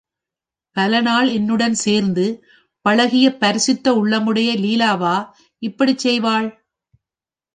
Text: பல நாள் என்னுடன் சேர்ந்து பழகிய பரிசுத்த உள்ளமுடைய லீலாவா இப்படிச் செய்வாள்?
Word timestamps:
பல 0.75 1.01
நாள் 1.01 1.27
என்னுடன் 1.29 1.73
சேர்ந்து 1.75 2.25
பழகிய 2.85 3.27
பரிசுத்த 3.37 3.93
உள்ளமுடைய 3.93 4.49
லீலாவா 4.57 5.15
இப்படிச் 5.61 6.03
செய்வாள்? 6.07 6.47